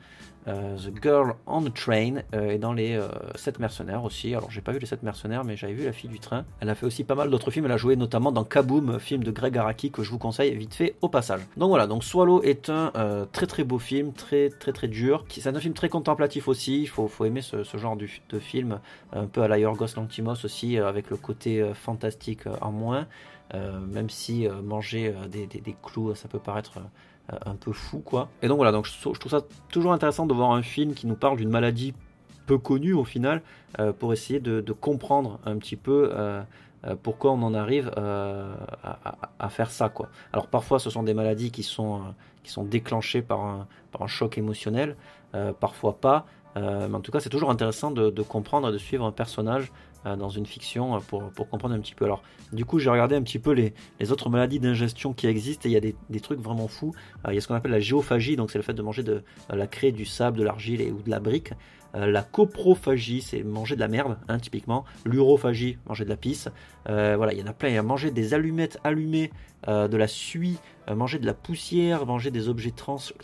euh, 0.48 0.78
The 0.78 1.02
Girl 1.02 1.36
on 1.46 1.62
the 1.64 1.74
Train 1.74 2.24
euh, 2.34 2.52
et 2.52 2.58
dans 2.58 2.74
les 2.74 3.00
7 3.36 3.60
mercenaires 3.60 4.04
aussi. 4.04 4.34
Alors 4.34 4.50
j'ai 4.52 4.62
pas 4.62 4.72
vu 4.72 4.80
les 4.80 4.86
7 4.86 5.04
mercenaires 5.04 5.44
mais 5.44 5.56
j'avais 5.56 5.74
vu 5.74 5.86
La 5.86 5.94
fille 5.94 6.10
du 6.10 6.20
train. 6.20 6.46
Elle 6.60 6.70
a 6.70 6.76
fait 6.76 6.86
aussi 6.86 7.04
pas 7.04 7.16
mal 7.16 7.30
d'autres 7.30 7.52
films. 7.52 7.66
Elle 7.66 7.72
a 7.72 7.78
joué 7.78 7.96
notamment 7.96 8.32
dans 8.32 8.44
Kaboom, 8.44 9.00
film 9.00 9.24
de 9.24 9.32
Greg 9.32 9.58
Araki 9.58 9.92
que 9.92 10.04
je 10.04 10.12
vous 10.12 10.18
conseille 10.18 10.56
vite 10.56 10.74
fait 10.74 10.96
au 11.02 11.10
passage. 11.10 11.42
Donc 11.58 11.70
voilà, 11.70 11.88
donc 11.88 12.04
Swallow 12.04 12.42
est 12.44 12.70
un 12.70 12.92
très 13.32 13.48
très 13.48 13.64
beau 13.64 13.80
film, 13.80 14.14
très 14.14 14.50
très 14.50 14.72
très 14.72 14.88
dur. 14.88 15.26
C'est 15.30 15.48
un 15.48 15.60
film 15.60 15.74
très 15.74 15.90
contemplatif 15.90 16.48
aussi. 16.48 16.82
Il 16.82 16.88
faut, 16.88 17.08
faut 17.08 17.26
aimer 17.26 17.42
ce, 17.42 17.64
genre 17.78 17.96
de, 17.96 18.40
film, 18.40 18.80
un 19.14 19.26
peu 19.26 19.42
à 19.42 19.48
la 19.48 19.58
Yorgos 19.58 19.96
Lantimos 19.96 20.44
aussi, 20.44 20.78
avec 20.78 21.10
le 21.10 21.18
côté 21.18 21.64
fantastique 21.74 22.44
en 22.62 22.72
moins. 22.72 23.08
même 23.54 24.10
si 24.10 24.48
manger 24.64 25.14
des, 25.30 25.76
clous, 25.82 26.16
ça 26.16 26.28
peut 26.28 26.40
paraître 26.40 26.78
euh, 26.78 26.82
un 27.30 27.56
peu 27.56 27.72
fou 27.72 28.00
quoi. 28.00 28.30
Et 28.42 28.48
donc 28.48 28.58
voilà, 28.58 28.72
donc 28.72 28.88
je, 28.88 29.00
trouve 29.01 29.32
ça 29.32 29.42
toujours 29.70 29.94
intéressant 29.94 30.25
de 30.25 30.34
voir 30.34 30.51
un 30.51 30.62
film 30.62 30.94
qui 30.94 31.08
nous 31.08 31.16
parle 31.16 31.38
d'une 31.38 31.50
maladie 31.50 31.94
peu 32.46 32.58
connue 32.58 32.94
au 32.94 33.04
final 33.04 33.42
euh, 33.80 33.94
pour 33.94 34.12
essayer 34.12 34.40
de, 34.40 34.62
comprendre 34.74 35.40
un 35.46 35.58
petit 35.58 35.75
peu 35.75 36.12
euh, 36.13 36.42
pourquoi 37.04 37.32
on 37.32 37.42
en 37.44 37.54
arrive 37.54 37.92
à, 37.96 39.50
faire 39.50 39.72
ça 39.72 39.90
quoi. 39.90 40.10
Alors 40.34 40.48
parfois 40.48 40.80
ce 40.80 40.90
sont 40.90 41.04
des 41.04 41.13
maladies 41.13 41.51
qui 41.51 41.63
sont, 41.63 42.01
qui 42.44 42.51
sont 42.51 42.63
déclenchées 42.63 43.22
par 43.22 43.42
un, 43.42 43.68
par 43.92 44.01
un 44.01 44.08
choc 44.08 44.38
émotionnel, 44.38 44.96
parfois 45.60 45.98
pas. 45.98 46.25
mais 46.56 46.94
en 46.94 47.01
tout 47.01 47.12
cas 47.12 47.20
c'est 47.20 47.30
toujours 47.30 47.51
intéressant 47.51 47.92
de, 47.92 48.10
de, 48.10 48.22
comprendre 48.24 48.70
et 48.70 48.72
de 48.72 48.78
suivre 48.78 49.06
un 49.06 49.12
personnage 49.12 49.72
euh, 49.72 49.91
dans 50.05 50.29
une 50.29 50.46
fiction 50.46 50.96
euh, 50.96 51.00
pour, 51.00 51.29
pour, 51.31 51.50
comprendre 51.50 51.75
un 51.75 51.79
petit 51.79 51.96
peu. 51.96 52.05
Alors, 52.05 52.24
du 52.51 52.65
coup, 52.65 52.79
j'ai 52.79 52.89
regardé 52.89 53.15
un 53.15 53.22
petit 53.22 53.39
peu 53.39 53.51
les, 53.51 53.74
les 54.00 54.12
autres 54.12 54.29
maladies 54.29 54.60
d'ingestion 54.60 55.13
qui 55.13 55.27
existent 55.27 55.67
et 55.67 55.72
il 55.72 55.74
y 55.74 55.77
a 55.77 55.81
des, 55.81 55.96
des 56.10 56.20
trucs 56.20 56.39
vraiment 56.39 56.67
fous. 56.67 56.93
Euh, 57.25 57.31
il 57.31 57.36
y 57.36 57.38
a 57.38 57.41
ce 57.41 57.48
qu'on 57.48 57.55
appelle 57.55 57.72
la 57.72 57.79
géophagie, 57.79 58.36
donc 58.36 58.51
c'est 58.51 58.58
le 58.58 58.63
fait 58.63 58.74
de 58.74 58.81
manger 58.81 59.03
de 59.03 59.24
la 59.50 59.67
craie, 59.67 59.91
du 59.91 60.05
sable, 60.05 60.38
de 60.38 60.43
l'argile 60.43 60.81
ou 60.91 61.01
de 61.01 61.10
la 61.10 61.20
brique. 61.20 61.53
la 61.93 62.24
coprophagie, 62.24 63.22
c'est 63.22 63.43
manger 63.43 63.75
de 63.75 63.81
la 63.81 63.88
merde, 63.88 64.17
hein, 64.27 64.39
typiquement. 64.39 64.86
L'urophagie, 65.05 65.77
manger 65.88 66.05
de 66.05 66.10
la 66.10 66.17
pisse. 66.17 66.50
voilà, 66.86 67.34
il 67.34 67.39
y 67.39 67.43
en 67.43 67.48
a 67.48 67.53
plein. 67.53 67.70
Il 67.70 67.75
y 67.75 67.77
a 67.77 67.84
manger 67.84 68.12
des 68.12 68.34
allumettes 68.34 68.79
allumées, 68.84 69.31
de 69.67 69.98
la 69.98 70.08
suie, 70.08 70.58
manger 70.89 71.20
de 71.20 71.25
la 71.25 71.34
poussière, 71.34 72.05
manger 72.05 72.31
des 72.31 72.50
objets 72.50 72.74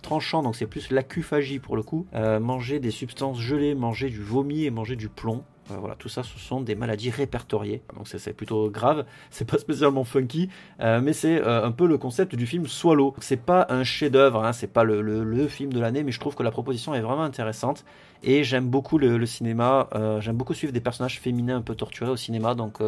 tranchants, 0.01 0.43
donc 0.43 0.55
c'est 0.55 0.67
plus 0.67 0.91
l'acuphagie 0.91 1.60
pour 1.60 1.75
le 1.75 1.84
coup. 1.84 2.05
manger 2.13 2.79
des 2.79 2.91
substances 2.91 3.39
gelées, 3.39 3.74
manger 3.74 4.10
du 4.10 4.22
vomi 4.22 4.65
et 4.65 4.69
manger 4.69 4.96
du 4.96 5.10
plomb. 5.10 5.43
Euh, 5.72 5.76
voilà, 5.80 5.96
tout 5.96 6.10
ça, 6.10 6.24
ce 6.24 6.40
sont 6.40 6.62
des 6.62 6.76
maladies 6.76 7.10
répertoriées. 7.10 7.82
Donc 7.96 8.08
c'est 8.08 8.34
plutôt 8.34 8.70
grave. 8.70 9.06
C'est 9.30 9.50
pas 9.50 9.58
spécialement 9.58 10.04
funky, 10.04 10.50
euh, 10.80 11.00
mais 11.02 11.14
c'est 11.14 11.42
euh, 11.42 11.66
un 11.66 11.72
peu 11.72 11.86
le 11.86 11.98
concept 11.98 12.36
du 12.36 12.48
film 12.48 12.66
Swallow. 12.68 13.14
C'est 13.20 13.38
pas 13.38 13.68
un 13.70 13.84
chef-d'œuvre, 13.84 14.44
hein, 14.44 14.54
c'est 14.54 14.72
pas 14.72 14.84
le, 14.84 15.48
film 15.48 15.72
de 15.72 15.80
l'année, 15.80 16.04
mais 16.04 16.12
je 16.12 16.20
trouve 16.20 16.36
que 16.36 16.44
la 16.44 16.52
proposition 16.52 16.94
est 16.96 17.02
vraiment 17.02 17.24
intéressante. 17.24 17.86
Et 18.24 18.44
j'aime 18.44 18.68
beaucoup 18.68 18.98
le, 18.98 19.18
le 19.18 19.26
cinéma. 19.26 19.90
j'aime 20.20 20.36
beaucoup 20.36 20.54
suivre 20.54 20.74
des 20.74 20.82
personnages 20.82 21.20
féminins 21.20 21.58
un 21.58 21.62
peu 21.62 21.76
torturés 21.76 22.10
au 22.10 22.16
cinéma. 22.16 22.56
Donc 22.56 22.82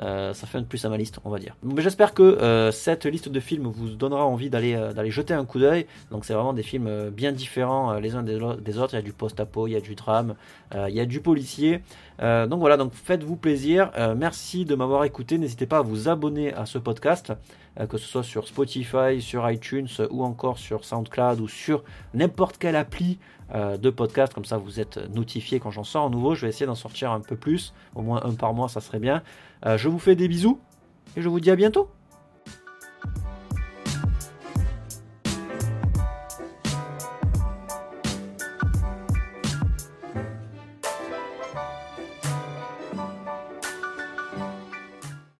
euh, 0.00 0.34
ça 0.34 0.46
fait 0.46 0.58
un 0.58 0.62
de 0.62 0.66
plus 0.66 0.84
à 0.84 0.88
ma 0.88 0.96
liste, 0.96 1.20
on 1.24 1.30
va 1.30 1.38
dire. 1.38 1.56
Mais 1.62 1.82
j'espère 1.82 2.14
que 2.14 2.22
euh, 2.22 2.72
cette 2.72 3.06
liste 3.06 3.28
de 3.28 3.40
films 3.40 3.66
vous 3.66 3.90
donnera 3.90 4.24
envie 4.24 4.50
d'aller 4.50 4.74
euh, 4.74 4.92
d'aller 4.92 5.10
jeter 5.10 5.34
un 5.34 5.44
coup 5.44 5.58
d'œil. 5.58 5.86
Donc 6.10 6.24
c'est 6.24 6.34
vraiment 6.34 6.52
des 6.52 6.62
films 6.62 7.10
bien 7.10 7.32
différents 7.32 7.94
les 7.98 8.14
uns 8.14 8.22
des, 8.22 8.40
autres. 8.40 8.94
Il 8.94 8.96
y 8.96 8.98
a 8.98 9.02
du 9.02 9.12
post-apo, 9.12 9.66
il 9.66 9.72
y 9.72 9.76
a 9.76 9.80
du 9.80 9.94
drame, 9.94 10.34
il 10.74 10.94
y 10.94 11.00
a 11.00 11.06
du 11.06 11.20
policier. 11.20 11.82
donc 12.20 12.58
voilà, 12.58 12.76
donc 12.76 12.92
faites-vous 12.92 13.36
plaisir. 13.36 13.90
merci 14.16 14.64
de 14.64 14.74
m'avoir 14.74 15.04
écouté. 15.04 15.38
N'hésitez 15.38 15.66
pas 15.66 15.78
à 15.78 15.82
vous 15.82 16.08
abonner 16.08 16.52
à 16.52 16.66
ce 16.66 16.78
podcast, 16.78 17.32
que 17.88 17.98
ce 17.98 18.06
soit 18.06 18.22
sur 18.22 18.46
Spotify, 18.46 19.20
sur 19.20 19.50
iTunes 19.50 19.88
ou 20.10 20.22
encore 20.22 20.58
sur 20.58 20.84
SoundCloud 20.84 21.40
ou 21.40 21.48
sur 21.48 21.82
n'importe 22.14 22.58
quelle 22.58 22.76
appli 22.76 23.18
de 23.52 23.90
podcast. 23.90 24.32
Comme 24.32 24.44
ça, 24.44 24.58
vous 24.58 24.80
êtes 24.80 24.98
notifié 25.12 25.58
quand 25.58 25.70
j'en 25.70 25.84
sors 25.84 26.06
un 26.06 26.10
nouveau. 26.10 26.34
Je 26.34 26.42
vais 26.42 26.48
essayer 26.48 26.66
d'en 26.66 26.74
sortir 26.74 27.10
un 27.10 27.20
peu 27.20 27.36
plus, 27.36 27.74
au 27.94 28.02
moins 28.02 28.20
un 28.24 28.34
par 28.34 28.54
mois, 28.54 28.68
ça 28.68 28.80
serait 28.80 29.00
bien. 29.00 29.22
Euh, 29.66 29.78
je 29.78 29.88
vous 29.88 29.98
fais 29.98 30.14
des 30.14 30.28
bisous 30.28 30.60
et 31.16 31.22
je 31.22 31.28
vous 31.28 31.40
dis 31.40 31.50
à 31.50 31.56
bientôt. 31.56 31.88